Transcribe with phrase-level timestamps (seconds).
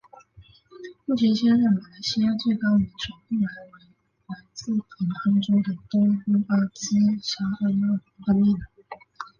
[1.05, 7.75] 目前现任马来西亚最高元首后为来自彭亨州的东姑阿兹纱阿蜜
[8.51, 8.65] 娜。